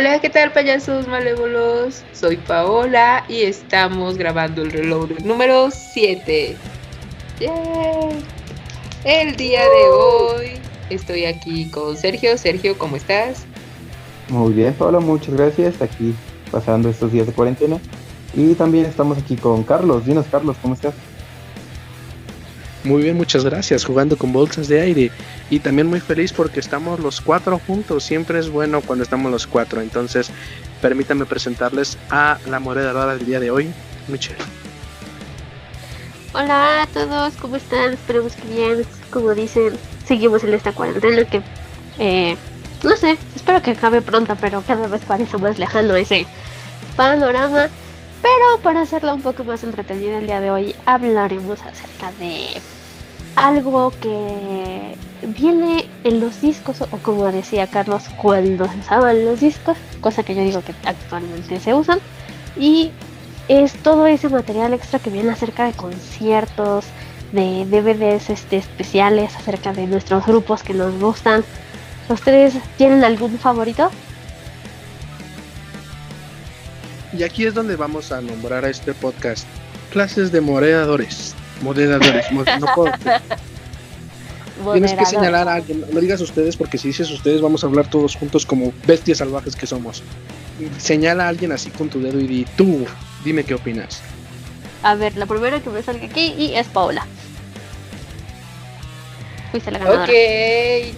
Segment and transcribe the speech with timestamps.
[0.00, 2.04] Hola, ¿qué tal payasos malévolos?
[2.14, 6.56] Soy Paola y estamos grabando el reloj número 7.
[9.04, 10.52] El día de hoy
[10.88, 12.38] estoy aquí con Sergio.
[12.38, 13.44] Sergio, ¿cómo estás?
[14.30, 15.82] Muy bien, Paola, muchas gracias.
[15.82, 16.14] Aquí
[16.50, 17.78] pasando estos días de cuarentena.
[18.32, 20.06] Y también estamos aquí con Carlos.
[20.06, 20.94] Dinos, Carlos, ¿cómo estás?
[22.84, 23.84] Muy bien, muchas gracias.
[23.84, 25.10] Jugando con bolsas de aire.
[25.50, 28.04] Y también muy feliz porque estamos los cuatro juntos.
[28.04, 29.80] Siempre es bueno cuando estamos los cuatro.
[29.80, 30.30] Entonces,
[30.80, 33.72] permítanme presentarles a la moderadora del día de hoy,
[34.06, 34.38] Michelle.
[36.32, 37.92] Hola a todos, ¿cómo están?
[37.94, 38.86] Esperemos que bien.
[39.10, 39.76] Como dicen,
[40.06, 41.42] seguimos en esta cuarentena que,
[41.98, 42.36] eh,
[42.84, 46.26] no sé, espero que acabe pronto, pero cada vez parece más lejano ese
[46.94, 47.68] panorama.
[48.22, 52.60] Pero para hacerla un poco más entretenida el día de hoy, hablaremos acerca de
[53.34, 54.89] algo que
[55.30, 60.34] viene en los discos, o como decía Carlos, cuando se usaban los discos, cosa que
[60.34, 62.00] yo digo que actualmente se usan,
[62.56, 62.90] y
[63.48, 66.84] es todo ese material extra que viene acerca de conciertos,
[67.32, 71.44] de DVDs este, especiales, acerca de nuestros grupos que nos gustan.
[72.08, 73.90] ¿Ustedes tienen algún favorito?
[77.16, 79.46] Y aquí es donde vamos a nombrar a este podcast
[79.90, 81.34] clases de moderadores.
[81.62, 82.30] Moderadores.
[82.32, 82.92] no puedo.
[84.72, 87.88] Tienes que señalar a alguien, no digas ustedes porque si dices ustedes vamos a hablar
[87.88, 90.02] todos juntos como bestias salvajes que somos.
[90.78, 92.86] Señala a alguien así con tu dedo y di tú,
[93.24, 94.02] dime qué opinas.
[94.82, 97.06] A ver, la primera que me salga aquí y es Paula.
[99.50, 100.04] Fuiste la ganadora.
[100.04, 100.10] Ok,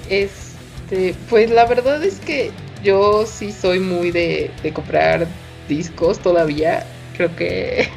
[0.09, 2.51] este, pues la verdad es que
[2.83, 5.27] yo sí soy muy de, de comprar
[5.69, 6.85] discos todavía.
[7.17, 7.89] Creo que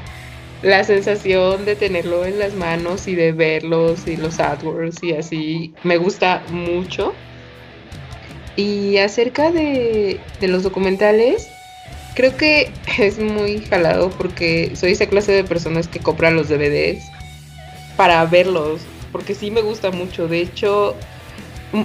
[0.65, 5.75] la sensación de tenerlo en las manos y de verlos y los AdWords y así
[5.83, 7.13] me gusta mucho.
[8.55, 11.47] Y acerca de, los documentales,
[12.15, 17.03] creo que es muy jalado porque soy esa clase de personas que compran los DVDs
[17.95, 18.81] para verlos,
[19.11, 20.27] porque sí me gusta mucho.
[20.27, 20.95] De hecho,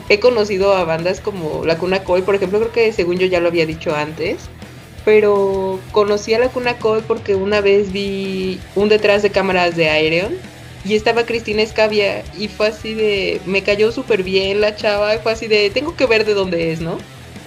[0.08, 3.40] he conocido a bandas como La Cuna Coy, por ejemplo, creo que según yo ya
[3.40, 4.48] lo había dicho antes
[5.04, 9.88] pero conocí a la Cuna Code porque una vez vi un detrás de cámaras de
[9.88, 10.34] Aereon
[10.84, 15.18] y estaba Cristina Escavia y fue así de, me cayó súper bien la chava y
[15.18, 16.98] fue así de, tengo que ver de dónde es, ¿no?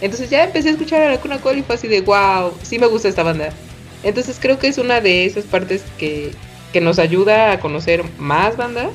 [0.02, 2.78] Entonces ya empecé a escuchar a la Cuna Code y fue así de, wow, sí
[2.78, 3.50] me gusta esta banda.
[4.04, 6.32] Entonces creo que es una de esas partes que,
[6.74, 8.92] que nos ayuda a conocer más bandas,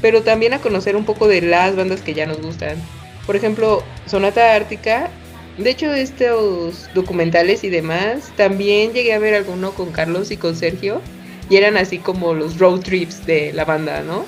[0.00, 2.76] pero también a conocer un poco de las bandas que ya nos gustan.
[3.26, 5.10] Por ejemplo, Sonata Ártica
[5.58, 10.56] de hecho, estos documentales y demás, también llegué a ver alguno con Carlos y con
[10.56, 11.00] Sergio,
[11.50, 14.24] y eran así como los road trips de la banda, ¿no?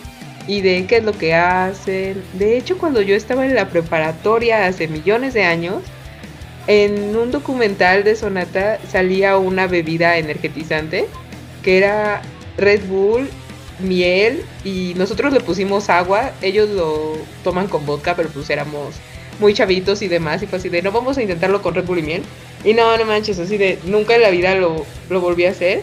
[0.47, 2.23] Y de qué es lo que hacen.
[2.35, 5.83] De hecho, cuando yo estaba en la preparatoria hace millones de años,
[6.67, 11.07] en un documental de Sonata salía una bebida energetizante
[11.63, 12.23] que era
[12.57, 13.29] Red Bull,
[13.81, 16.33] miel y nosotros le pusimos agua.
[16.43, 18.95] Ellos lo toman con vodka, pero pues éramos
[19.41, 21.99] muy chavitos y demás, y fue así de, no vamos a intentarlo con Red Bull
[21.99, 22.23] y miel.
[22.65, 25.83] Y no, no manches, así de, nunca en la vida lo, lo volví a hacer.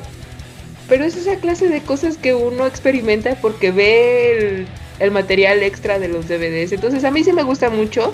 [0.87, 4.65] Pero es esa clase de cosas que uno experimenta porque ve
[4.99, 6.71] el, material extra de los DVDs.
[6.71, 8.13] Entonces a mí sí me gusta mucho.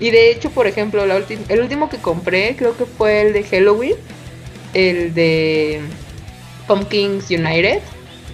[0.00, 1.16] Y de hecho, por ejemplo, la
[1.48, 3.94] el último que compré creo que fue el de Halloween,
[4.74, 5.80] el de
[6.66, 7.80] Pumpkins United.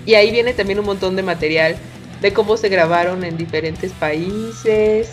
[0.04, 1.76] Y ahí viene también un montón de material
[2.20, 5.10] de cómo se grabaron en diferentes países,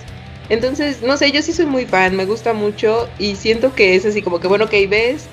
[0.50, 4.06] entonces, no sé, yo sí soy muy fan, me gusta mucho y siento que es
[4.06, 5.26] así como que, bueno, que ves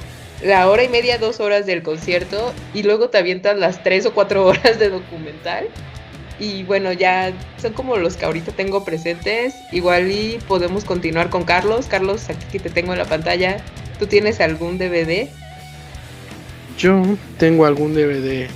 [0.43, 4.15] la hora y media, dos horas del concierto y luego te avientas las tres o
[4.15, 5.69] cuatro horas de documental.
[6.39, 9.55] Y bueno, ya son como los que ahorita tengo presentes.
[9.73, 11.85] Igual y podemos continuar con Carlos.
[11.87, 13.59] Carlos, aquí que te tengo en la pantalla,
[13.99, 15.29] ¿tú tienes algún DVD?
[16.79, 17.03] Yo
[17.37, 18.49] tengo algún DVD.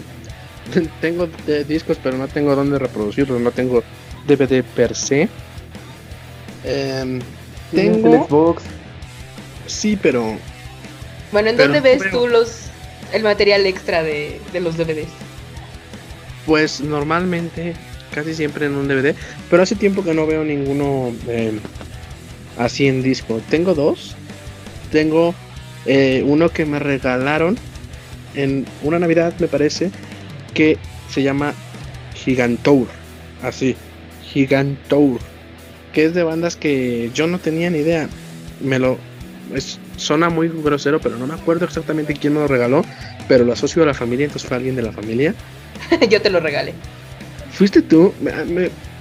[1.03, 1.29] tengo
[1.69, 3.39] discos, pero no tengo dónde reproducirlos.
[3.39, 3.83] No tengo
[4.27, 5.29] DVD per se.
[6.65, 7.21] Eh,
[7.73, 8.27] tengo.
[8.27, 8.63] Xbox.
[9.67, 10.39] Sí, pero.
[11.33, 12.67] Bueno, ¿en dónde ves tú los
[13.12, 15.09] el material extra de, los DVDs?
[16.47, 17.75] Pues normalmente,
[18.12, 19.15] casi siempre en un DVD,
[19.50, 21.59] pero hace tiempo que no veo ninguno em,
[22.59, 23.41] así en disco.
[23.50, 24.15] Tengo dos.
[24.93, 25.35] Tengo
[25.87, 27.56] eh, uno que me regalaron
[28.35, 29.91] en una Navidad, me parece,
[30.53, 30.79] que
[31.11, 31.55] se llama
[32.15, 32.87] Gigantour.
[33.43, 33.77] Así,
[34.23, 35.21] Gigantour
[35.94, 38.08] que es de bandas que yo no tenía ni idea.
[38.61, 38.99] Me lo.
[39.55, 42.85] Es, suena muy grosero, pero no me acuerdo exactamente quién me lo regaló.
[43.29, 45.35] Pero lo asocio a la familia, entonces fue alguien de la familia.
[46.11, 46.75] yo te lo regalé.
[47.52, 48.12] ¿Fuiste tú?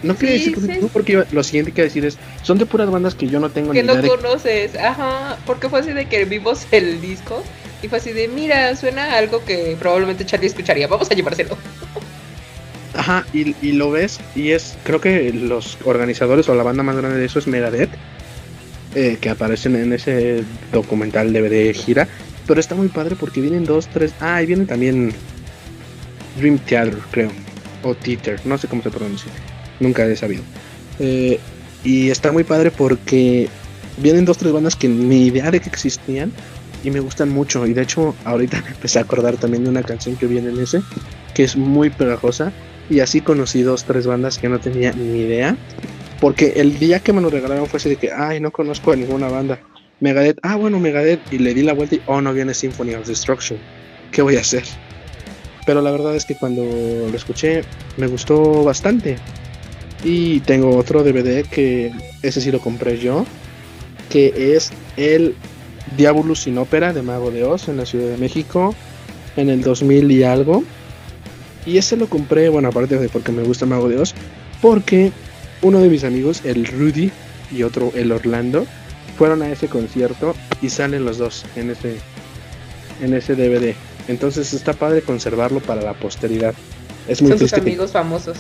[0.04, 0.80] No quería Sí, decir sí.
[0.81, 3.72] tú porque lo siguiente que decir es, son de puras bandas que yo no tengo
[3.72, 7.42] que ni no idea de conoces, ajá, porque fue así de que vimos el disco
[7.81, 11.57] y fue así de, mira, suena algo que probablemente Charlie escucharía, vamos a llevárselo.
[12.95, 16.95] Ajá, y, y lo ves, y es, creo que los organizadores o la banda más
[16.95, 17.90] grande de eso es Megadeth,
[18.95, 22.07] eh, que aparecen en ese documental DVD gira,
[22.45, 25.12] pero está muy padre porque vienen dos, tres, ah, y vienen también
[26.38, 27.31] Dream Theater, creo,
[27.81, 29.31] o Theater, no sé cómo se pronuncia,
[29.80, 30.44] nunca he sabido.
[31.00, 31.39] Eh,
[31.84, 33.50] y está muy padre porque
[33.98, 36.31] vienen dos, tres bandas que ni idea de que existían
[36.84, 39.81] y me gustan mucho, y de hecho ahorita me empecé a acordar también de una
[39.81, 40.84] canción que viene en ese,
[41.34, 42.54] que es muy pegajosa
[42.90, 45.56] y así conocí dos, tres bandas que no tenía ni idea.
[46.20, 48.96] Porque el día que me lo regalaron fue así de que, ay, no conozco a
[48.96, 49.60] ninguna banda.
[50.00, 51.20] Megadeth, ah, bueno, Megadeth.
[51.32, 53.60] Y le di la vuelta y, oh, no viene Symphony of Destruction.
[54.12, 54.64] ¿Qué voy a hacer?
[55.66, 57.64] Pero la verdad es que cuando lo escuché
[57.98, 59.18] me gustó bastante.
[60.04, 61.92] Y tengo otro DVD que
[62.22, 63.26] ese sí lo compré yo.
[64.10, 65.36] Que es el
[65.98, 68.76] Diabolus sin ópera de Mago de Oz en la Ciudad de México.
[69.36, 70.64] En el 2000 y algo.
[71.65, 74.13] Y ese lo compré, bueno, aparte de porque me gusta Mago de Oz,
[74.62, 75.12] porque
[75.62, 77.12] uno de mis amigos, el Rudy,
[77.51, 78.65] y otro, el Orlando,
[79.18, 81.98] fueron a ese concierto y salen los dos en ese,
[83.01, 83.75] en ese DVD.
[84.07, 86.54] Entonces está padre conservarlo para la posteridad.
[87.07, 88.38] Es muy Son tus que- amigos famosos.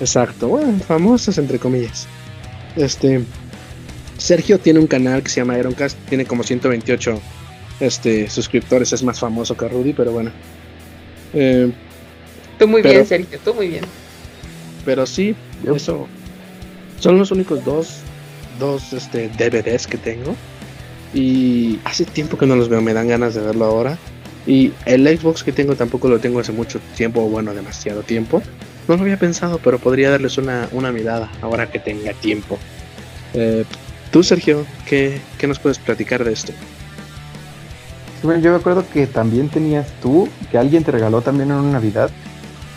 [0.00, 2.06] Exacto, bueno, famosos entre comillas.
[2.76, 3.22] Este
[4.18, 7.20] Sergio tiene un canal que se llama Ironcast, tiene como 128
[7.80, 10.30] este, suscriptores, es más famoso que Rudy, pero bueno.
[11.32, 11.72] Eh,
[12.58, 13.84] Tú muy Pero- bien, Sergio, tú muy bien.
[14.84, 15.34] pero sí,
[15.74, 16.06] eso
[17.00, 17.98] son los únicos dos,
[18.58, 20.34] dos este, DVDs que tengo.
[21.12, 23.98] Y hace tiempo que no los veo, me dan ganas de verlo ahora.
[24.46, 28.42] Y el Xbox que tengo tampoco lo tengo hace mucho tiempo, bueno, demasiado tiempo.
[28.88, 32.58] No lo había pensado, pero podría darles una, una mirada ahora que tenga tiempo.
[33.34, 33.64] Eh,
[34.10, 36.52] Tú, Sergio, ¿qué, ¿qué nos puedes platicar de esto?
[38.20, 41.56] Sí, bueno, yo me acuerdo que también tenías tú, que alguien te regaló también en
[41.56, 42.10] una Navidad,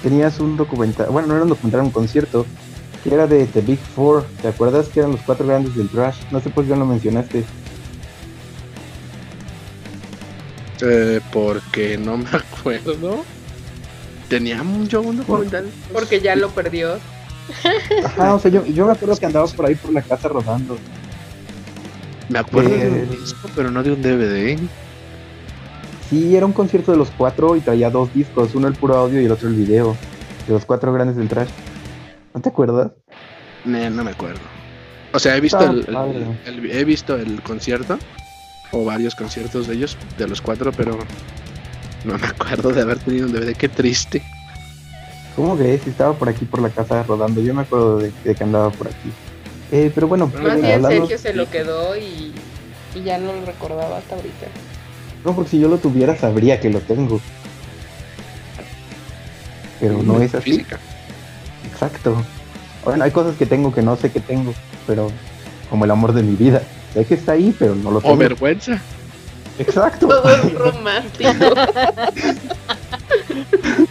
[0.03, 2.45] tenías un documental, bueno, no era un documental, era un concierto,
[3.03, 6.17] que era de The Big Four, ¿te acuerdas que eran los cuatro grandes del trash?
[6.31, 7.43] No sé por qué no lo mencionaste.
[10.81, 13.23] Eh, porque no me acuerdo.
[14.29, 15.69] Teníamos yo un documental.
[15.91, 16.97] Porque ya lo perdió.
[18.03, 20.77] Ajá, o sea, yo, yo me acuerdo que andaba por ahí por la casa rodando.
[22.29, 24.59] Me acuerdo de Eh, un disco, pero no de un DVD.
[26.09, 29.21] Sí, era un concierto de los cuatro y traía dos discos, uno el puro audio
[29.21, 29.95] y el otro el video,
[30.47, 31.49] de los cuatro grandes del trash.
[32.33, 32.91] ¿No te acuerdas?
[33.65, 34.39] No, no me acuerdo.
[35.13, 36.25] O sea, he visto el, el- padre.
[36.45, 37.97] el- he visto el concierto
[38.71, 40.97] o varios conciertos de ellos, de los cuatro, pero
[42.05, 43.53] no me acuerdo de haber tenido un DVD.
[43.55, 44.21] Qué triste.
[45.35, 47.41] ¿Cómo que si estaba por aquí por la casa rodando?
[47.41, 49.11] Yo me acuerdo de, de que andaba por aquí.
[49.71, 52.31] Eh, pero bueno, Más Más bien Sergio se lo quedó y,
[52.95, 54.47] y ya no lo recordaba hasta ahorita.
[55.25, 57.19] No, porque si yo lo tuviera sabría que lo tengo.
[59.79, 60.51] Pero no es así.
[60.51, 60.79] Física.
[61.71, 62.15] Exacto.
[62.83, 64.53] Bueno, hay cosas que tengo que no sé que tengo,
[64.87, 65.11] pero
[65.69, 66.61] como el amor de mi vida.
[66.93, 68.17] Sé que está ahí, pero no lo O tengo.
[68.17, 68.81] vergüenza.
[69.59, 70.07] Exacto.
[70.23, 71.29] Todo es romántico.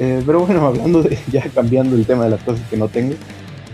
[0.00, 3.16] Eh, pero bueno, hablando de, ya cambiando el tema de las cosas que no tengo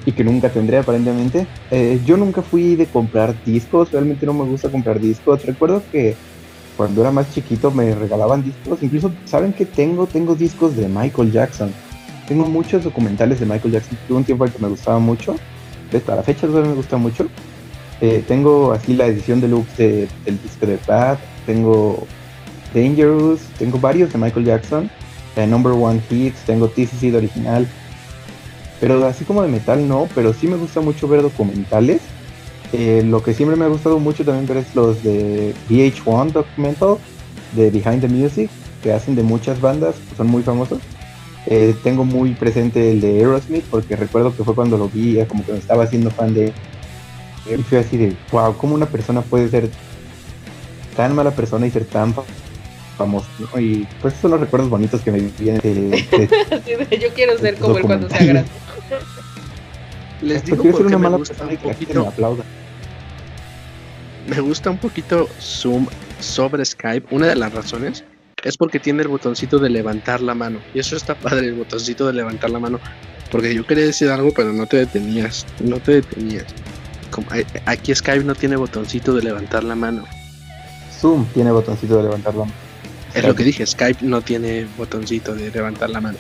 [0.06, 4.44] y que nunca tendré aparentemente, eh, yo nunca fui de comprar discos, realmente no me
[4.44, 5.44] gusta comprar discos.
[5.44, 6.16] Recuerdo que
[6.76, 10.06] cuando era más chiquito me regalaban discos, incluso, ¿saben qué tengo?
[10.06, 11.72] Tengo discos de Michael Jackson.
[12.26, 15.36] Tengo muchos documentales de Michael Jackson, tuve un tiempo en que me gustaba mucho,
[15.92, 17.26] hasta la fecha todavía me gusta mucho.
[18.00, 22.06] Eh, tengo así la edición deluxe de, del disco de Bad, tengo
[22.74, 24.90] Dangerous, tengo varios de Michael Jackson
[25.36, 27.66] eh, Number One Hits, tengo TCC de original.
[28.80, 32.02] Pero así como de metal no, pero sí me gusta mucho ver documentales.
[32.72, 36.96] Eh, lo que siempre me ha gustado mucho también ver es los de VH1 Documental,
[37.52, 38.50] de Behind the Music,
[38.82, 40.80] que hacen de muchas bandas, son muy famosos.
[41.46, 45.44] Eh, tengo muy presente el de Aerosmith, porque recuerdo que fue cuando lo vi, como
[45.44, 46.52] que me estaba haciendo fan de...
[47.46, 49.68] Y fue así de, wow, ¿cómo una persona puede ser
[50.96, 52.22] tan mala persona y ser tan fa-
[52.96, 53.26] famoso?
[53.38, 53.60] ¿no?
[53.60, 55.96] Y pues son los recuerdos bonitos que me vienen de, de
[56.50, 58.50] Así de, yo quiero ser como él cuando sea grande.
[60.24, 62.12] Les digo porque una me mala gusta un me poquito,
[64.26, 65.86] me gusta un poquito Zoom
[66.20, 67.14] sobre Skype.
[67.14, 68.04] Una de las razones
[68.42, 70.60] es porque tiene el botoncito de levantar la mano.
[70.74, 72.80] Y eso está padre, el botoncito de levantar la mano.
[73.30, 75.44] Porque yo quería decir algo, pero no te detenías.
[75.60, 76.44] No te detenías.
[77.10, 80.04] Como- a- aquí Skype no tiene botoncito de levantar la mano.
[81.00, 82.52] Zoom tiene botoncito de levantar la mano.
[83.14, 86.18] Es lo que dije, Skype no tiene botoncito de levantar la mano.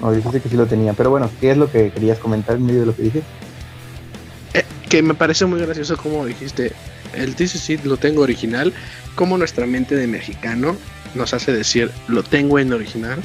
[0.00, 0.92] No, dijiste que sí lo tenía.
[0.92, 3.22] Pero bueno, ¿qué es lo que querías comentar en medio de lo que dije?
[4.94, 6.70] Que me parece muy gracioso como dijiste,
[7.14, 8.72] el TCC lo tengo original,
[9.16, 10.76] como nuestra mente de mexicano
[11.16, 13.18] nos hace decir lo tengo en original,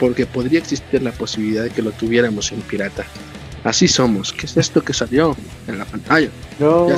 [0.00, 3.04] porque podría existir la posibilidad de que lo tuviéramos en pirata.
[3.62, 4.32] Así somos.
[4.32, 5.36] ¿Qué es esto que salió
[5.68, 6.28] en la pantalla?
[6.58, 6.96] No, Ya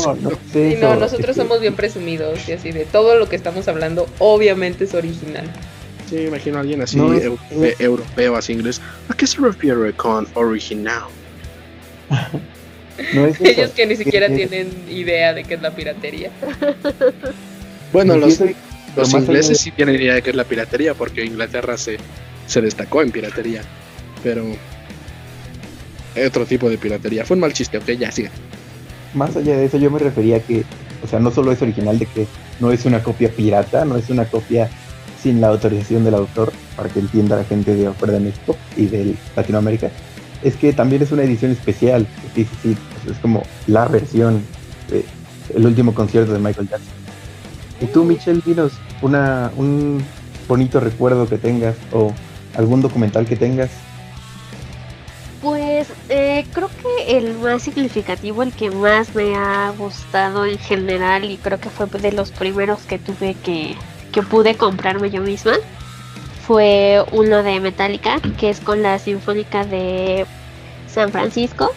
[0.51, 4.95] Sí, nosotros somos bien presumidos y así de todo lo que estamos hablando obviamente es
[4.95, 5.45] original.
[6.09, 8.81] Sí, me imagino a alguien así, No, es- eu- europeo, así inglés.
[9.11, 11.03] ¿A qué se refiere con original?
[13.15, 16.31] No es eso, Ellos que ni siquiera tienen idea de qué es la piratería.
[17.93, 18.41] Bueno, los,
[18.97, 21.99] los ingleses sí tienen idea de qué es la piratería, porque Inglaterra se,
[22.47, 23.63] se destacó en piratería.
[24.23, 24.45] Pero
[26.15, 27.25] hay otro tipo de piratería.
[27.25, 28.31] Fue un mal chiste, ok, ya sigue.
[29.15, 30.65] Más allá de eso, yo me refería a que,
[31.03, 32.27] o sea, no solo es original de que
[32.61, 34.69] no es una copia pirata, no es una copia
[35.23, 38.87] sin la autorización del autor, para que entienda la gente de afuera de México y
[38.87, 39.91] de Latinoamérica,
[40.45, 42.07] es que también es una edición especial.
[42.35, 44.43] Sí, sí, sí, o sea, es como la versión
[44.89, 45.05] de
[45.55, 46.93] el último concierto de Michael Jackson.
[47.81, 48.73] Y tú, Michelle, dinos
[49.03, 50.05] una, un
[50.47, 52.13] bonito recuerdo que tengas o
[52.57, 53.71] algún documental que tengas.
[55.43, 61.25] Pues eh, creo que el más significativo, el que más me ha gustado en general
[61.25, 63.77] y creo que fue de los primeros que tuve que,
[64.11, 65.53] que pude comprarme yo misma,
[66.47, 70.27] fue uno de Metallica, que es con la Sinfónica de
[70.87, 71.73] San Francisco.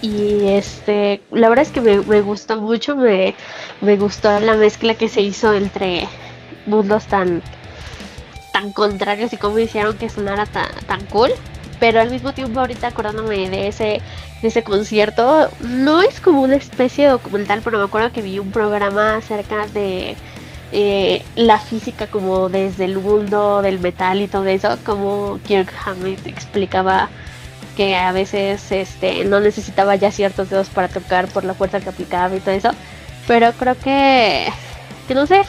[0.00, 3.34] Y este, la verdad es que me, me gustó mucho, me,
[3.80, 6.08] me gustó la mezcla que se hizo entre
[6.66, 7.42] mundos tan,
[8.52, 11.30] tan contrarios y cómo hicieron que sonara tan, tan cool
[11.82, 14.00] pero al mismo tiempo ahorita acordándome de ese
[14.40, 18.38] de ese concierto no es como una especie de documental pero me acuerdo que vi
[18.38, 20.14] un programa acerca de
[20.72, 26.26] eh, la física como desde el mundo del metal y todo eso como Kirk Hammett
[26.26, 27.10] explicaba
[27.76, 31.88] que a veces este no necesitaba ya ciertos dedos para tocar por la fuerza que
[31.88, 32.70] aplicaba y todo eso
[33.26, 34.48] pero creo que
[35.08, 35.42] que no sé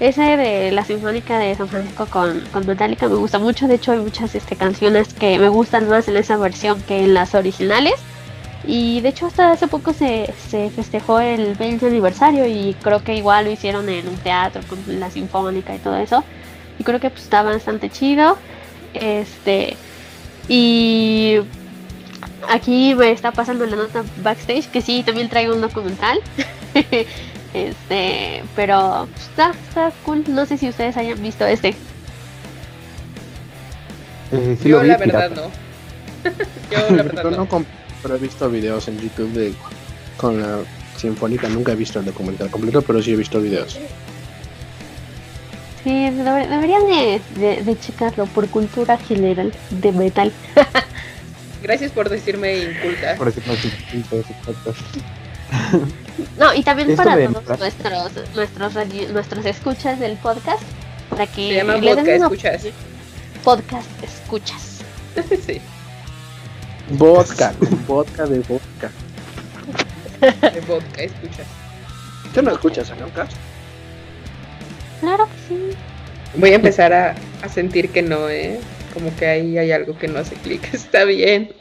[0.00, 3.68] ese de la Sinfónica de San Francisco con, con Metallica me gusta mucho.
[3.68, 7.12] De hecho, hay muchas este, canciones que me gustan más en esa versión que en
[7.12, 7.94] las originales.
[8.66, 13.14] Y de hecho, hasta hace poco se, se festejó el 20 aniversario y creo que
[13.14, 16.22] igual lo hicieron en un teatro con la Sinfónica y todo eso.
[16.78, 18.36] Y creo que pues, está bastante chido.
[18.94, 19.76] Este.
[20.48, 21.38] Y.
[22.48, 26.20] Aquí me está pasando la nota backstage que sí, también traigo un documental.
[27.52, 30.22] Este, pero pues, está, está cool.
[30.28, 31.74] No sé si ustedes hayan visto este.
[34.32, 35.34] Eh, sí Yo lo vi, la verdad pirata.
[35.34, 35.50] no.
[36.70, 37.36] Yo la verdad Yo no.
[37.38, 37.66] no comp-
[38.02, 39.54] pero he visto videos en YouTube de
[40.16, 40.58] con la
[40.96, 41.48] Sinfónica.
[41.48, 43.78] Nunca he visto el documental completo, pero sí he visto videos.
[45.82, 50.32] Sí, deber- deberían de, de, de checarlo por cultura general de metal.
[51.62, 53.14] Gracias por decirme inculta.
[53.16, 53.32] Por
[56.38, 60.62] no, y también Esto para todos entrar- nuestros nuestros radio- nuestros escuchas del podcast,
[61.08, 62.62] para que Se llama le den vodka, una- escuchas.
[63.42, 64.78] podcast escuchas.
[65.46, 65.60] sí,
[66.90, 68.90] Vodka, con vodka de vodka.
[70.20, 71.46] de vodka, escuchas.
[72.34, 73.30] ¿Tú no escuchas a Lucas?
[75.00, 75.76] Claro que sí.
[76.36, 78.60] Voy a empezar a, a sentir que no, ¿eh?
[78.94, 80.62] Como que ahí hay algo que no hace clic.
[80.74, 81.52] Está bien.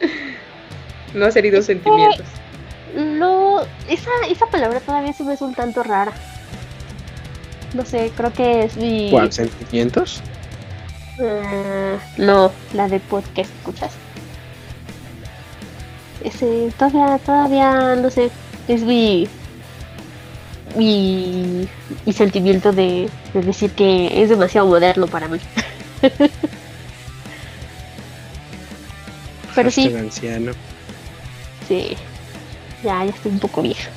[1.14, 2.26] No has herido sentimientos.
[2.96, 6.12] No, esa, esa palabra todavía se me es un tanto rara.
[7.74, 9.10] No sé, creo que es mi.
[9.12, 9.32] ¿Cuál?
[9.32, 10.22] ¿Sentimientos?
[11.22, 13.94] Ah, no, la de podcast escuchas.
[16.22, 18.32] Ese, todavía, todavía, no sé,
[18.68, 19.30] es mi,
[20.76, 21.70] mi,
[22.06, 25.40] mi sentimiento de, de decir que es demasiado moderno para mí.
[29.54, 30.56] Pero sí, anciano.
[31.68, 31.98] sí,
[32.82, 33.92] ya, ya estoy un poco vieja.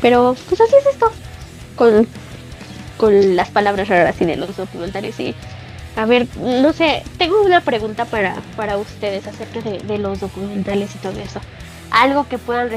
[0.00, 1.12] Pero, pues así es esto,
[1.74, 2.08] con,
[2.96, 5.34] con las palabras raras y de los documentales, sí.
[5.96, 10.94] A ver, no sé, tengo una pregunta para, para ustedes acerca de, de los documentales
[10.94, 11.40] y todo eso.
[11.90, 12.68] Algo que puedan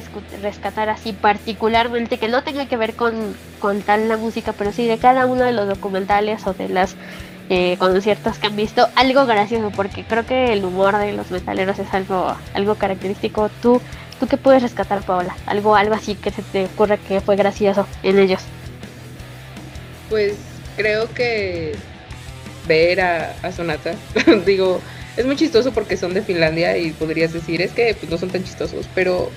[0.44, 4.86] rescatar así particularmente, que no tenga que ver con, con tal la música, pero sí
[4.86, 6.96] de cada uno de los documentales o de las
[7.50, 11.80] eh, conciertos que han visto, algo gracioso, porque creo que el humor de los metaleros
[11.80, 13.50] es algo, algo característico.
[13.64, 13.82] ¿Tú,
[14.20, 15.36] ¿Tú qué puedes rescatar, Paola?
[15.48, 18.42] Algo, algo así que se te ocurra que fue gracioso en ellos.
[20.10, 20.36] Pues
[20.76, 21.76] creo que
[22.68, 23.94] ver a, Sonata,
[24.46, 24.82] digo,
[25.16, 28.30] es muy chistoso porque son de Finlandia y podrías decir, es que pues, no son
[28.30, 29.32] tan chistosos, pero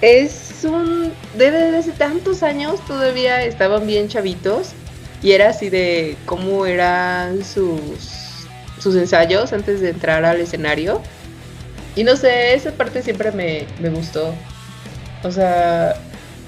[0.00, 1.12] es un...
[1.36, 4.70] Desde hace tantos años todavía estaban bien chavitos
[5.22, 8.20] y era así de cómo eran sus
[8.80, 11.00] sus ensayos antes de entrar al escenario.
[11.96, 14.34] Y no sé, esa parte siempre me, me gustó.
[15.22, 15.96] O sea,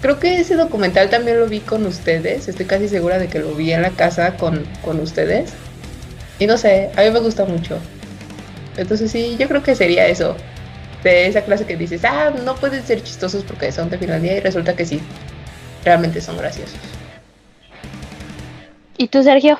[0.00, 2.48] creo que ese documental también lo vi con ustedes.
[2.48, 5.52] Estoy casi segura de que lo vi en la casa con, con ustedes.
[6.42, 7.78] Y no sé, a mí me gusta mucho.
[8.76, 10.34] Entonces sí, yo creo que sería eso.
[11.04, 14.40] De esa clase que dices, ah, no pueden ser chistosos porque son de Finlandia y
[14.40, 15.00] resulta que sí,
[15.84, 16.74] realmente son graciosos.
[18.98, 19.56] ¿Y tú, Sergio?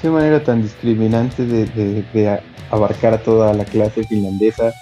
[0.00, 4.72] Qué manera tan discriminante de, de- de abarcar a toda la clase finlandesa.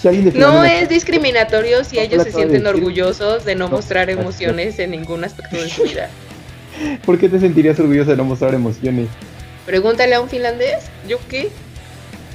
[0.00, 3.68] Si alguien de No es discriminatorio si No, ellos se de sienten orgullosos de no
[3.68, 6.08] No, mostrar emociones en ningún aspecto de su vida.
[7.04, 9.08] ¿Por qué te sentirías orgulloso de no mostrar emociones?
[9.66, 11.50] Pregúntale a un finlandés, ¿yo qué?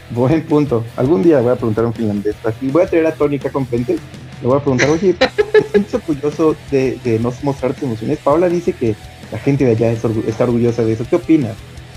[0.10, 0.84] Buen punto.
[0.98, 2.36] Algún día voy a preguntar a un finlandés.
[2.44, 3.98] Así voy a traer a Tónica con frente.
[4.42, 5.30] Le voy a preguntar, oye, ¿te
[5.72, 8.20] sientes orgulloso de, de no mostrar tus emociones?
[8.20, 8.96] Paola dice que
[9.32, 11.06] la gente de allá está orgullosa de eso.
[11.10, 11.56] ¿Qué opinas?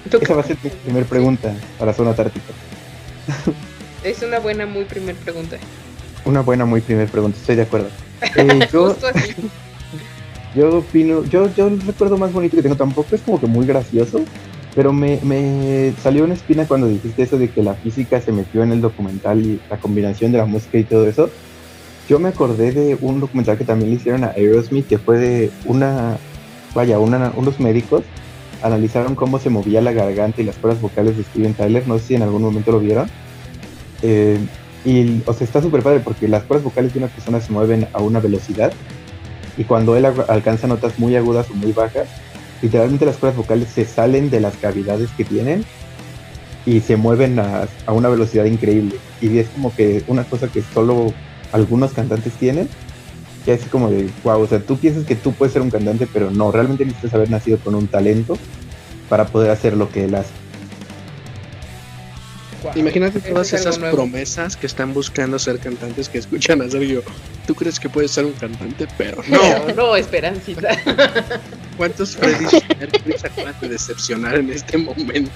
[0.09, 2.53] ¿Tú Esa va a ser mi primera pregunta para Zona Tártica.
[4.05, 5.57] Es una buena, muy primer pregunta.
[6.27, 7.39] Una buena, muy primera pregunta.
[7.41, 7.89] Estoy de acuerdo.
[8.37, 8.69] Eh,
[10.55, 13.67] yo opino, yo, yo el recuerdo más bonito que tengo tampoco es como que muy
[13.67, 14.25] gracioso,
[14.75, 18.63] pero me, me salió una espina cuando dijiste eso de que la física se metió
[18.63, 21.31] en el documental y la combinación de la música y todo eso.
[22.09, 25.51] Yo me acordé de un documental que también le hicieron a Aerosmith, que fue de
[25.65, 26.19] una,
[26.75, 28.03] vaya, unos médicos
[28.65, 32.07] analizaron cómo se movía la garganta y las cuerdas vocales de Steven Tyler, no sé
[32.07, 33.09] si en algún momento lo vieron.
[34.03, 34.39] Eh,
[34.85, 37.87] y, o sea, está súper padre porque las cuerdas vocales de una persona se mueven
[37.93, 38.73] a una velocidad
[39.57, 42.09] y cuando él alcanza notas muy agudas o muy bajas,
[42.65, 45.65] literalmente las cuerdas vocales se salen de las cavidades que tienen
[46.65, 48.97] y se mueven a, a una velocidad increíble.
[49.21, 51.13] Y es como que una cosa que solo
[51.53, 52.69] algunos cantantes tienen.
[53.47, 56.09] Y es como de, wow, o sea, tú piensas que tú puedes ser un cantante,
[56.11, 58.39] pero no, realmente necesitas haber nacido con un talento
[59.11, 60.31] para poder hacer lo que él hace.
[62.77, 63.97] Imagínate todas es esas nuevo.
[63.99, 67.03] promesas que están buscando ser cantantes que escuchan a Sergio.
[67.47, 68.89] ¿Tú crees que puedes ser un cantante?
[68.97, 69.67] Pero no.
[69.69, 70.71] No, no, Esperancita.
[71.77, 72.47] ¿Cuántos Freddy
[72.79, 75.31] Mercury se acaban de decepcionar en este momento?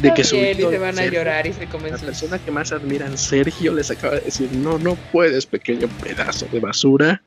[0.00, 2.02] De que su bien, y se van a Sergio, llorar y se La comen sus...
[2.02, 6.60] persona que más admiran, Sergio, les acaba de decir, no, no puedes, pequeño pedazo de
[6.60, 7.22] basura.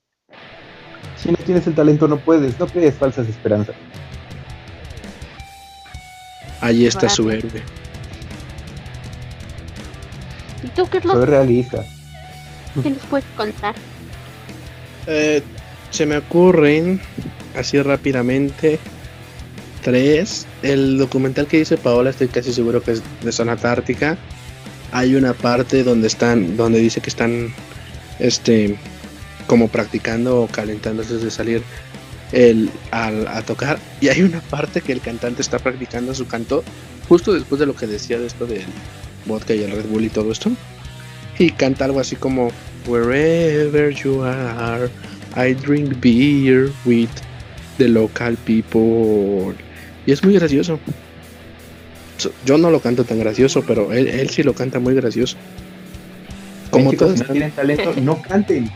[1.16, 3.76] Si no tienes el talento, no puedes, no crees falsas esperanzas.
[6.62, 7.64] Ahí está su héroe.
[10.64, 11.14] ¿Y tú, Carlos?
[11.14, 11.86] Soy realista.
[12.84, 13.76] ¿Qué nos puedes contar?
[15.08, 15.42] Eh,
[15.92, 17.00] se me ocurren,
[17.56, 18.80] así rápidamente,
[19.84, 20.46] tres.
[20.62, 24.18] El documental que dice Paola, estoy casi seguro que es de zona tártica.
[24.92, 27.54] Hay una parte donde están, donde dice que están,
[28.20, 28.76] este,
[29.48, 31.62] como practicando o calentándose de salir
[32.32, 33.80] el, al- a tocar.
[34.02, 36.64] Y hay una parte que el cantante está practicando su canto,
[37.08, 38.64] justo después de lo que decía de esto del
[39.26, 40.52] vodka y el Red Bull y todo esto.
[41.38, 42.52] Y canta algo así como
[42.88, 44.90] Wherever you are,
[45.36, 47.10] I drink beer with
[47.78, 49.56] the local people.
[50.06, 50.80] Y es muy gracioso.
[52.18, 55.38] So- Yo no lo canto tan gracioso, pero él, él sí lo canta muy gracioso.
[56.72, 58.70] Como todos si no tienen talento, no canten.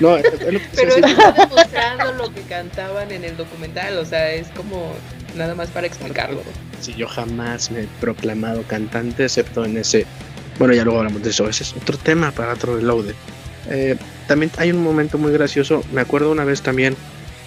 [0.00, 1.04] No, es, es lo que Pero quise decir.
[1.18, 4.92] está demostrando lo que cantaban en el documental, o sea, es como
[5.36, 6.42] nada más para explicarlo.
[6.80, 10.06] Sí, yo jamás me he proclamado cantante, excepto en ese.
[10.58, 11.48] Bueno, ya luego hablamos de eso.
[11.48, 13.06] Ese es otro tema para otro reload.
[13.68, 13.96] Eh,
[14.26, 15.82] también hay un momento muy gracioso.
[15.92, 16.96] Me acuerdo una vez también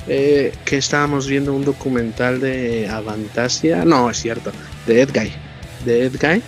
[0.07, 3.85] eh, que estábamos viendo un documental de Avantasia.
[3.85, 4.51] No, es cierto.
[4.85, 5.31] De Ed Guy.
[5.85, 6.41] De Ed Guy.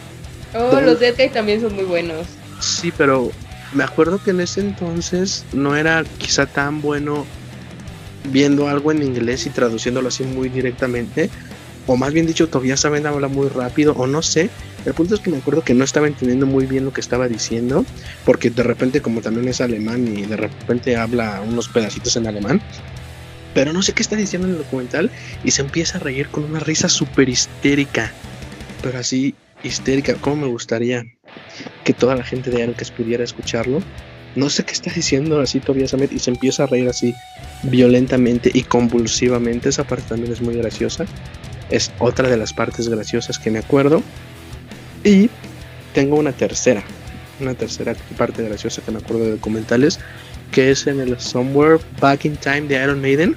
[0.54, 2.28] Oh, Don- los Dead Guy también son muy buenos.
[2.60, 3.32] Sí, pero
[3.73, 7.25] me acuerdo que en ese entonces no era quizá tan bueno
[8.32, 11.30] viendo algo en inglés y traduciéndolo así muy directamente.
[11.88, 14.49] O más bien dicho, todavía saben hablar muy rápido, o no sé.
[14.86, 17.28] El punto es que me acuerdo que no estaba entendiendo muy bien lo que estaba
[17.28, 17.86] diciendo,
[18.24, 22.62] porque de repente, como también es alemán y de repente habla unos pedacitos en alemán,
[23.56, 25.10] pero no sé qué está diciendo en el documental
[25.43, 28.12] y se empieza a reír con una risa súper histérica,
[28.84, 31.06] pero así histérica, como me gustaría
[31.84, 33.82] que toda la gente de Aerocas pudiera escucharlo.
[34.36, 37.15] No sé qué está diciendo así Tobias Ahmed y se empieza a reír así
[37.63, 39.69] violentamente y convulsivamente.
[39.69, 41.06] Esa parte también es muy graciosa.
[41.69, 44.04] Es otra de las partes graciosas que me acuerdo.
[45.06, 45.30] Y
[45.94, 46.84] tengo una tercera,
[47.39, 50.00] una tercera parte graciosa que me acuerdo de documentales,
[50.52, 53.36] que es en el Somewhere Back in Time de Iron Maiden.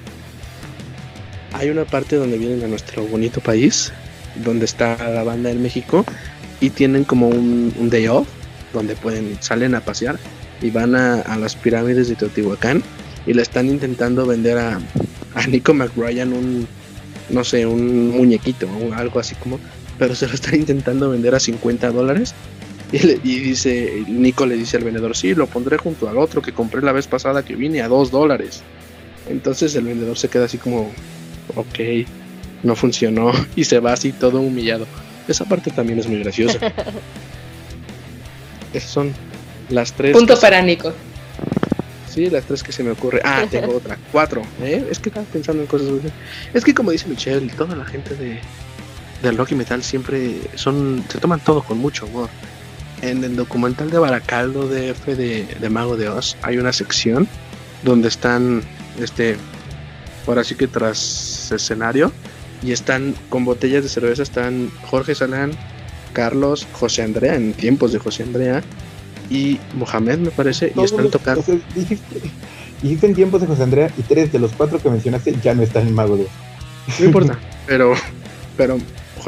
[1.53, 3.93] Hay una parte donde vienen a nuestro bonito país,
[4.45, 6.07] donde está la banda en México
[6.61, 8.27] y tienen como un, un day off
[8.73, 10.19] donde pueden salen a pasear
[10.63, 12.83] y van a, las pirámides de Teotihuacán
[13.27, 14.81] y le están intentando vender a,
[15.35, 16.67] a Nico McBrien un
[17.31, 19.59] no sé un muñequito o algo así como
[19.99, 22.35] pero se lo están intentando vender a 50 dólares.
[22.93, 26.41] Y, le- y dice, Nico le dice al vendedor, sí, lo pondré junto al otro
[26.41, 28.63] que compré la vez pasada que vine a 2 dólares.
[29.29, 30.91] Entonces el vendedor se queda así como,
[31.55, 31.79] ok,
[32.63, 34.87] no funcionó y se va así todo humillado.
[35.29, 36.59] Esa parte también es muy graciosa.
[38.73, 39.13] Esas son
[39.69, 40.13] las tres.
[40.17, 40.93] Punto para Nico.
[42.09, 43.21] Sí, las tres que se me ocurre.
[43.25, 43.99] Ah, tengo otra.
[44.13, 44.43] Cuatro.
[44.63, 44.87] ¿eh?
[44.91, 45.89] Es que estaba pensando en cosas.
[45.89, 46.01] muy-
[46.55, 48.41] Es que como dice Michelle, toda la gente de
[49.23, 52.29] del rock y metal siempre son se toman todo con mucho humor.
[53.03, 57.29] En el documental de Baracaldo de F de, de Mago de Oz hay una sección
[57.85, 58.63] donde están,
[59.01, 59.37] este,
[60.27, 62.11] ahora sí que tras escenario
[62.63, 65.53] y están con botellas de cerveza están Jorge Salán,
[66.13, 68.63] Carlos, José Andrea en tiempos de José Andrea
[69.31, 72.21] y Mohamed me parece y están los- tocando o sea, dijiste,
[72.83, 75.63] dijiste en tiempos de José Andrea y tres de los cuatro que mencionaste ya no
[75.63, 76.31] están en Mago de Oz.
[76.99, 77.93] No importa, pero,
[78.57, 78.79] pero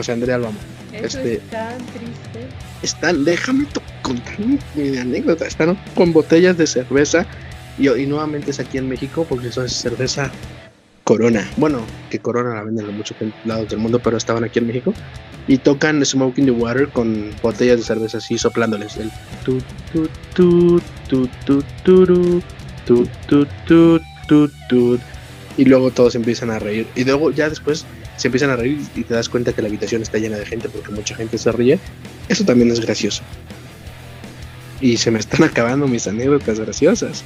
[0.00, 0.58] José Andrea lo amo.
[0.94, 2.46] Eso Este- es tan triste.
[2.82, 3.66] Están, déjame
[4.00, 5.46] contar mi, mi anécdota.
[5.46, 7.26] Están con botellas de cerveza
[7.78, 10.30] y, y nuevamente es aquí en México porque eso es cerveza
[11.04, 11.46] Corona.
[11.58, 14.94] Bueno, que Corona la venden en muchos lados del mundo, pero estaban aquí en México
[15.46, 19.10] y tocan Smoking the Water con botellas de cerveza así soplándoles el
[19.44, 19.58] tu
[19.92, 22.42] tu tu tu tu tu
[22.86, 24.98] tu tu tu tu
[25.58, 27.84] y luego todos empiezan a reír y luego ya después
[28.20, 30.68] se empiezan a reír y te das cuenta que la habitación está llena de gente
[30.68, 31.78] porque mucha gente se ríe.
[32.28, 33.22] Eso también es gracioso.
[34.78, 37.24] Y se me están acabando mis anécdotas graciosas.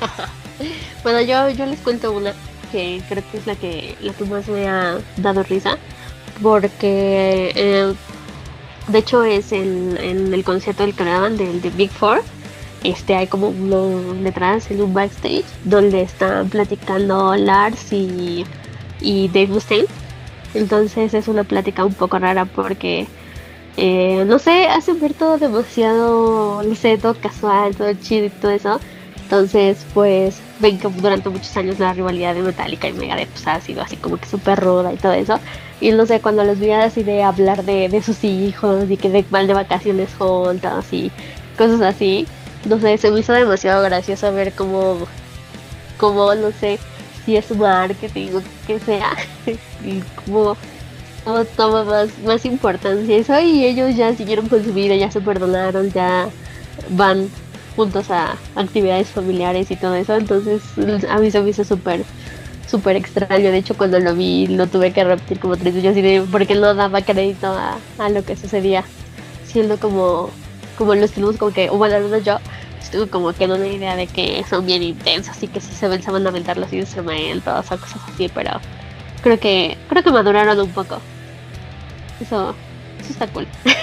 [1.02, 2.34] Bueno, yo, yo les cuento una
[2.70, 5.78] que creo que es la que, la que más me ha dado risa.
[6.42, 7.94] Porque eh,
[8.88, 12.22] de hecho es en, en el concierto del que del de Big Four.
[12.82, 18.44] Este hay como uno detrás en un backstage donde están platicando Lars y,
[19.00, 19.86] y Dave Mustaine.
[20.54, 23.06] Entonces es una plática un poco rara porque
[23.76, 28.50] eh, no sé, hacen ver todo demasiado, no sé, todo casual, todo chido y todo
[28.50, 28.80] eso.
[29.22, 33.60] Entonces, pues, ven que durante muchos años la rivalidad de Metallica y Megadeth pues, ha
[33.60, 35.38] sido así como que súper ruda y todo eso.
[35.80, 39.08] Y no sé, cuando los vi así de hablar de, de sus hijos y que
[39.08, 41.12] de, van de vacaciones juntos y
[41.56, 42.26] cosas así,
[42.64, 45.06] no sé, se me hizo demasiado gracioso ver cómo,
[45.98, 46.78] cómo no sé,
[47.24, 49.16] si es marketing o que sea,
[49.84, 50.56] y cómo,
[51.56, 55.90] toma más, más importancia eso y ellos ya siguieron con su vida, ya se perdonaron,
[55.92, 56.28] ya
[56.90, 57.28] van
[57.76, 60.62] juntos a actividades familiares y todo eso, entonces
[61.08, 62.04] a mí se me hizo súper
[62.68, 66.54] súper extraño, de hecho cuando lo vi lo tuve que repetir como tres veces porque
[66.54, 68.84] no daba crédito a, a lo que sucedía,
[69.44, 70.30] siendo como
[70.80, 72.38] como lo estuvimos como que, bueno al menos yo
[72.80, 75.86] estuve como que en una idea de que son bien intensos y que si se
[75.88, 78.52] ven se van a aventar los instrumentos o cosas así, pero
[79.22, 80.98] creo que creo que maduraron un poco.
[82.18, 82.54] Eso,
[82.98, 83.46] eso está cool.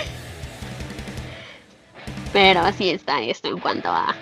[2.34, 4.16] Pero así está esto en cuanto a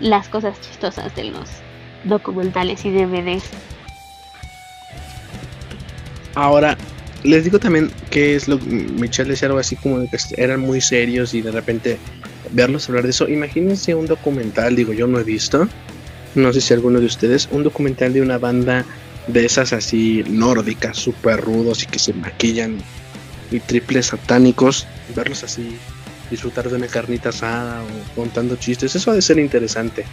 [0.00, 1.48] las cosas chistosas de los
[2.04, 3.44] documentales y DVDs.
[6.34, 6.76] Ahora,
[7.24, 10.80] les digo también que es lo Michelle decía algo así como de que eran muy
[10.80, 11.98] serios y de repente
[12.50, 13.28] verlos hablar de eso.
[13.28, 15.68] Imagínense un documental, digo, yo no he visto,
[16.34, 18.84] no sé si alguno de ustedes, un documental de una banda
[19.26, 22.78] de esas así nórdicas, súper rudos y que se maquillan
[23.50, 25.76] y triples satánicos, verlos así,
[26.30, 30.04] disfrutar de una carnita asada o contando chistes, eso ha de ser interesante.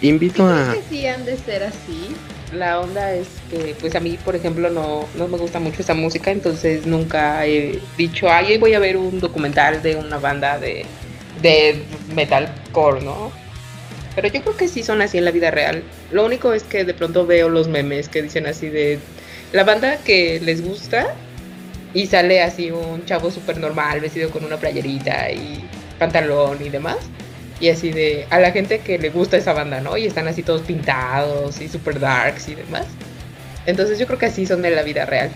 [0.00, 0.74] Invito a...
[0.74, 2.08] que sí han de ser así.
[2.52, 5.94] La onda es que, pues a mí, por ejemplo, no, no me gusta mucho esa
[5.94, 10.84] música, entonces nunca he dicho, ay, voy a ver un documental de una banda de,
[11.40, 11.82] de
[12.14, 13.32] metalcore, ¿no?
[14.14, 15.82] Pero yo creo que sí son así en la vida real.
[16.10, 18.98] Lo único es que de pronto veo los memes que dicen así de
[19.52, 21.14] la banda que les gusta
[21.94, 25.64] y sale así un chavo súper normal, vestido con una playerita y
[25.98, 26.98] pantalón y demás.
[27.62, 29.96] Y así de a la gente que le gusta esa banda, ¿no?
[29.96, 32.86] Y están así todos pintados y super darks y demás.
[33.66, 35.30] Entonces yo creo que así son de la vida real.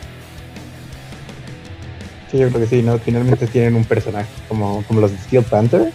[2.29, 2.99] Sí, yo creo que sí, ¿no?
[2.99, 5.93] Finalmente tienen un personaje como, como los de Steel Panther.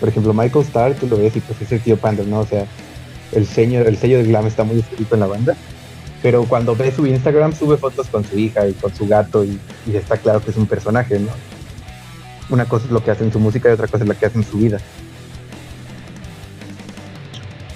[0.00, 2.40] Por ejemplo, Michael Starr, tú lo ves y pues es el Steel Panther, ¿no?
[2.40, 2.64] O sea,
[3.32, 5.54] el sello, el sello de glam está muy escrito en la banda.
[6.22, 9.60] Pero cuando ves su Instagram, sube fotos con su hija y con su gato y,
[9.86, 11.28] y está claro que es un personaje, ¿no?
[12.48, 14.24] Una cosa es lo que hace en su música y otra cosa es lo que
[14.24, 14.78] hace en su vida.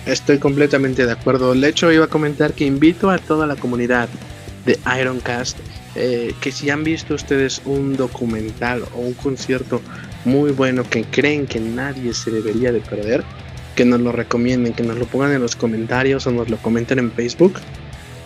[0.07, 1.55] Estoy completamente de acuerdo.
[1.55, 4.09] De hecho, iba a comentar que invito a toda la comunidad
[4.65, 5.59] de Ironcast
[5.97, 9.81] eh, que si han visto ustedes un documental o un concierto
[10.25, 13.25] muy bueno que creen que nadie se debería de perder,
[13.75, 17.01] que nos lo recomienden, que nos lo pongan en los comentarios o nos lo comenten
[17.01, 17.55] en Facebook.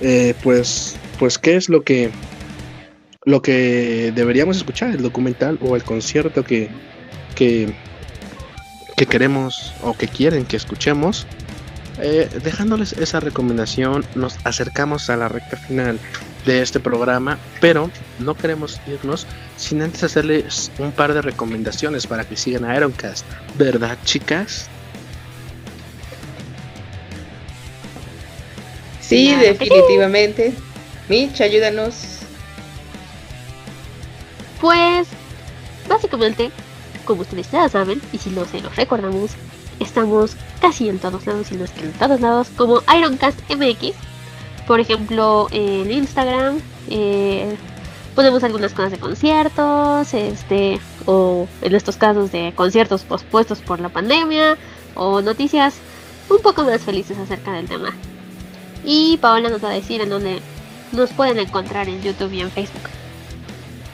[0.02, 2.10] Eh, pues, pues, ¿qué es lo que
[3.24, 6.68] lo que deberíamos escuchar, el documental o el concierto que,
[7.34, 7.72] que,
[8.96, 11.26] que queremos o que quieren que escuchemos.
[11.98, 16.00] Eh, dejándoles esa recomendación, nos acercamos a la recta final
[16.44, 19.26] de este programa, pero no queremos irnos
[19.56, 23.24] sin antes hacerles un par de recomendaciones para que sigan a Ironcast,
[23.56, 24.68] ¿verdad, chicas?
[29.00, 30.54] Sí, definitivamente.
[31.08, 31.94] Mitch, ayúdanos.
[34.60, 35.08] Pues,
[35.88, 36.50] básicamente,
[37.04, 39.32] como ustedes ya saben, y si no se los recordamos,
[39.80, 43.94] estamos casi en todos lados, y no es que en todos lados, como Ironcast MX.
[44.66, 47.56] Por ejemplo, en Instagram, eh,
[48.14, 53.90] ponemos algunas cosas de conciertos, este, o en estos casos de conciertos pospuestos por la
[53.90, 54.56] pandemia,
[54.94, 55.74] o noticias
[56.30, 57.94] un poco más felices acerca del tema.
[58.84, 60.40] Y Paola nos va a decir en dónde
[60.92, 62.88] nos pueden encontrar en YouTube y en Facebook.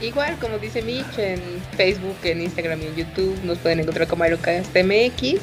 [0.01, 1.41] Igual, como dice Mitch, en
[1.77, 5.41] Facebook, en Instagram y en YouTube nos pueden encontrar como Aerocast MX.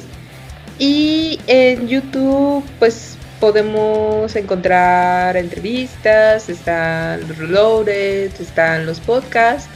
[0.78, 9.68] Y en YouTube, pues podemos encontrar entrevistas, están los reloaded, están los podcasts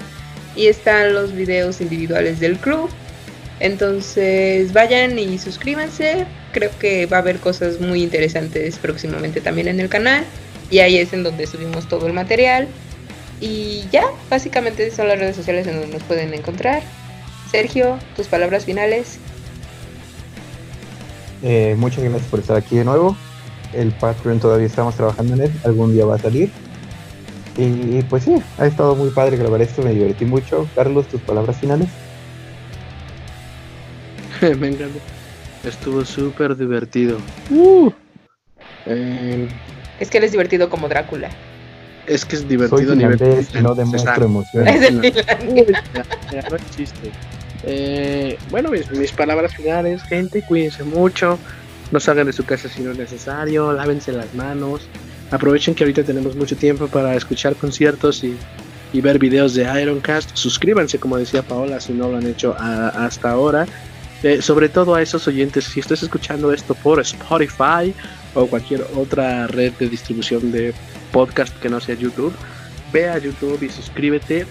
[0.56, 2.88] y están los videos individuales del crew.
[3.60, 6.26] Entonces vayan y suscríbanse.
[6.52, 10.24] Creo que va a haber cosas muy interesantes próximamente también en el canal.
[10.70, 12.66] Y ahí es en donde subimos todo el material.
[13.40, 16.82] Y ya, básicamente son las redes sociales en donde nos pueden encontrar.
[17.50, 19.18] Sergio, tus palabras finales.
[21.42, 23.16] Eh, muchas gracias por estar aquí de nuevo.
[23.72, 26.50] El Patreon todavía estamos trabajando en él, algún día va a salir.
[27.56, 30.66] Y pues sí, ha estado muy padre grabar esto, me divertí mucho.
[30.74, 31.88] Carlos, tus palabras finales.
[34.58, 34.98] Me encanta.
[35.64, 37.18] Estuvo súper divertido.
[37.50, 37.90] Uh.
[38.86, 39.48] Eh,
[40.00, 41.28] Es que él es divertido como Drácula.
[42.06, 43.46] es que es Soy divertido a nivel.
[43.62, 44.82] no demuestro emociones.
[44.82, 44.92] Es.
[45.94, 47.10] Ya, ya, no chiste.
[47.64, 51.38] Eh, bueno, mis, palabras finales, gente, cuídense mucho.
[51.90, 53.72] No salgan de su casa si no es necesario.
[53.72, 54.82] Lávense las manos.
[55.30, 58.36] Aprovechen que ahorita tenemos mucho tiempo para escuchar conciertos y,
[59.00, 60.36] ver videos de Ironcast.
[60.36, 63.66] Suscríbanse, como decía Paola, si no lo han hecho hasta ahora.
[64.22, 67.92] Eh, sobre todo a esos oyentes, si estás escuchando esto por Spotify
[68.34, 70.72] o cualquier otra red de distribución de
[71.10, 72.32] podcast que no sea YouTube,
[72.92, 74.46] ve a YouTube y suscríbete.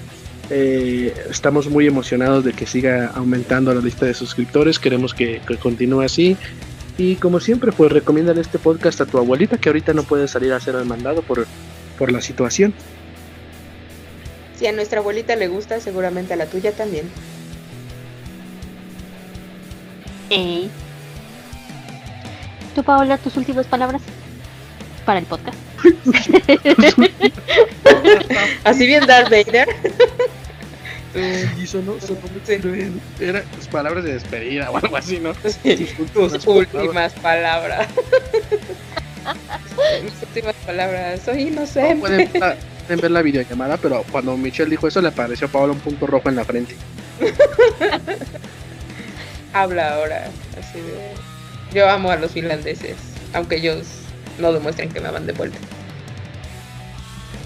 [0.54, 4.80] Eh, estamos muy emocionados de que siga aumentando la lista de suscriptores.
[4.80, 6.36] Queremos que, que continúe así.
[6.98, 10.52] Y como siempre, pues recomiendan este podcast a tu abuelita que ahorita no puede salir
[10.52, 11.48] a hacer el mandado por,
[11.98, 12.74] por la situación.
[14.60, 17.10] Si a nuestra abuelita le gusta, seguramente a la tuya también.
[20.30, 20.70] Ey.
[22.76, 24.02] ¿Tú, Paola, tus últimas palabras
[25.06, 25.58] para el podcast?
[28.66, 29.70] Así bien Darth Vader.
[31.62, 32.94] Y sonó, sonó muy cruel.
[33.20, 35.34] Era pues, palabras de despedida o algo así, ¿no?
[36.14, 37.88] Tus últimas palabras.
[40.04, 41.22] Mis últimas palabras.
[41.26, 41.96] Soy No, inocente.
[42.00, 45.74] pueden, ver pueden ver la videollamada, pero cuando Michelle dijo eso le apareció a Paola
[45.74, 46.76] un punto rojo en la frente.
[49.54, 50.30] Habla ahora.
[50.58, 51.12] Así de.
[51.74, 52.96] Yo amo a los finlandeses.
[53.34, 53.86] Aunque ellos
[54.40, 55.58] no demuestren que me aman de vuelta.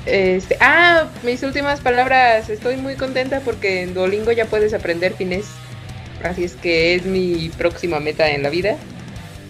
[0.06, 2.50] Este, ah, mis últimas palabras.
[2.50, 5.46] Estoy muy contenta porque en Duolingo ya puedes aprender finés.
[6.24, 8.78] Así es que es mi próxima meta en la vida.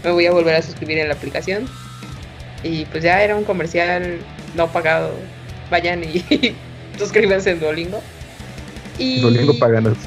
[0.04, 1.68] Me voy a volver a suscribir en la aplicación.
[2.62, 4.18] Y pues ya era un comercial
[4.54, 5.12] no pagado.
[5.70, 6.24] Vayan y
[6.98, 8.02] suscríbanse en Duolingo.
[8.98, 9.20] Y...
[9.20, 9.98] Domingo paganos.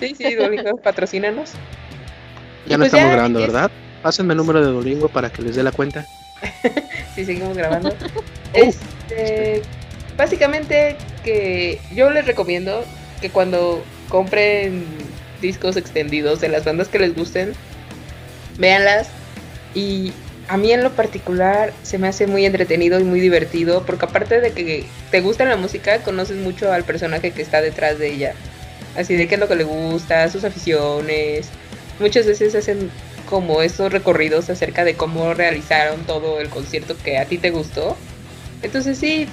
[0.00, 1.52] Sí, sí, Duolingo, patrocínanos.
[2.66, 3.70] Ya no pues estamos ya, grabando, es- ¿verdad?
[4.02, 6.06] Pásenme el número de Dolingo para que les dé la cuenta.
[7.14, 7.94] Sí, seguimos grabando.
[8.52, 9.62] Este,
[10.16, 12.84] básicamente que yo les recomiendo
[13.20, 14.84] que cuando compren
[15.40, 17.52] discos extendidos de las bandas que les gusten,
[18.58, 19.08] véanlas.
[19.74, 20.12] Y
[20.48, 24.40] a mí en lo particular se me hace muy entretenido y muy divertido, porque aparte
[24.40, 28.34] de que te gusta la música, conoces mucho al personaje que está detrás de ella.
[28.96, 31.48] Así de qué es lo que le gusta, sus aficiones.
[32.00, 32.90] Muchas veces hacen
[33.28, 37.96] como esos recorridos acerca de cómo realizaron todo el concierto que a ti te gustó.
[38.62, 39.26] Entonces sí,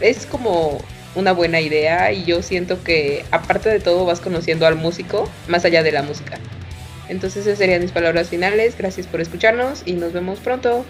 [0.00, 0.80] es como
[1.14, 5.64] una buena idea y yo siento que aparte de todo vas conociendo al músico más
[5.64, 6.38] allá de la música.
[7.08, 8.76] Entonces esas serían mis palabras finales.
[8.76, 10.84] Gracias por escucharnos y nos vemos pronto.